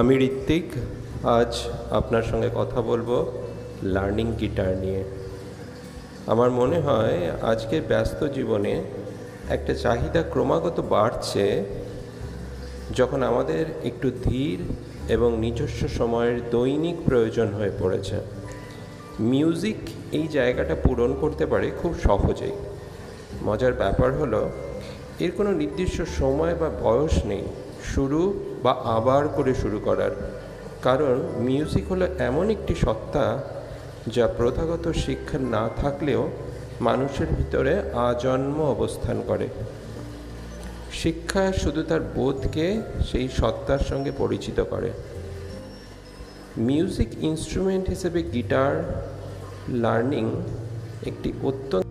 আমি 0.00 0.14
ঋত্বিক, 0.28 0.66
আজ 1.38 1.52
আপনার 1.90 2.22
সঙ্গে 2.22 2.50
কথা 2.54 2.82
বলব 2.82 3.32
লার্নিং 3.82 4.32
গিটার 4.40 4.76
নিয়ে। 4.76 5.04
আমার 6.26 6.50
মনে 6.50 6.78
হয় 6.80 7.18
আজকের 7.42 7.82
ব্যস্ত 7.88 8.24
জীবনে 8.24 8.74
একটা 9.48 9.74
চাহিদা 9.74 10.22
ক্রমাগত 10.32 10.80
বাড়ছে 10.80 11.64
যখন 12.94 13.22
আমাদের 13.22 13.64
একটু 13.84 14.10
ধীর 14.24 14.58
এবং 15.08 15.30
নিজস্ব 15.38 15.88
সময়ের 15.88 16.38
দৈনিক 16.50 16.96
প্রয়োজন 17.06 17.48
হয়ে 17.48 17.72
পড়েছে। 17.78 18.16
মিউজিক 19.20 19.80
এই 20.12 20.26
জায়গাটা 20.28 20.74
পূরণ 20.74 21.10
করতে 21.20 21.46
পারে 21.46 21.70
খুব 21.82 21.92
সহজেই। 22.02 22.56
মজার 23.42 23.72
ব্যাপার 23.72 24.10
হলো, 24.12 24.50
এর 25.20 25.30
কোনো 25.36 25.50
নির্দিষ্ট 25.52 25.98
সময় 26.18 26.54
বা 26.54 26.68
বয়স 26.82 27.16
নেই 27.24 27.46
শুরু 27.94 28.20
বা 28.62 28.72
আবার 28.96 29.24
করে 29.28 29.52
শুরু 29.54 29.78
করার। 29.78 30.10
কারণ 30.82 31.14
মিউজিক 31.38 31.84
হলো 31.92 32.06
এমন 32.18 32.46
একটি 32.50 32.74
সত্তা 32.74 33.24
যা 34.06 34.26
প্রথাগত 34.38 34.84
শিক্ষা 35.04 35.38
না 35.38 35.64
থাকলেও 35.76 36.22
মানুষের 36.80 37.26
ভিতরে 37.38 37.72
আজন্ম 38.08 38.58
অবস্থান 38.74 39.16
করে। 39.26 39.46
শিক্ষা 40.92 41.42
শুধু 41.52 41.80
তার 41.82 42.02
বোধকে 42.16 42.66
সেই 43.12 43.28
সত্তার 43.38 43.82
সঙ্গে 43.90 44.12
পরিচিত 44.18 44.58
করে। 44.70 44.90
মিউজিক 46.68 47.10
ইনস্ট্রুমেন্ট 47.20 47.84
হিসেবে 47.88 48.20
গিটার 48.34 48.72
লার্নিং 49.82 50.24
একটি 51.06 51.28
অত্যন্ত 51.42 51.86